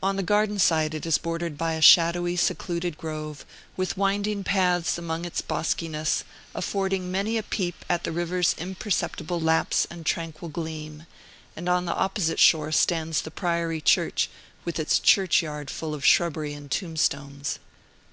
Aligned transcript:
On 0.00 0.14
the 0.14 0.22
Garden 0.22 0.60
side 0.60 0.94
it 0.94 1.04
is 1.04 1.18
bordered 1.18 1.58
by 1.58 1.72
a 1.72 1.82
shadowy, 1.82 2.36
secluded 2.36 2.96
grove, 2.96 3.44
with 3.76 3.96
winding 3.96 4.44
paths 4.44 4.96
among 4.96 5.24
its 5.24 5.42
boskiness, 5.42 6.22
affording 6.54 7.10
many 7.10 7.36
a 7.36 7.42
peep 7.42 7.84
at 7.88 8.04
the 8.04 8.12
river's 8.12 8.54
imperceptible 8.58 9.40
lapse 9.40 9.84
and 9.90 10.06
tranquil 10.06 10.50
gleam; 10.50 11.04
and 11.56 11.68
on 11.68 11.84
the 11.84 11.96
opposite 11.96 12.38
shore 12.38 12.70
stands 12.70 13.20
the 13.22 13.32
priory 13.32 13.80
church, 13.80 14.30
with 14.64 14.78
its 14.78 15.00
churchyard 15.00 15.68
full 15.68 15.94
of 15.94 16.04
shrubbery 16.06 16.52
and 16.54 16.70
tombstones. 16.70 17.58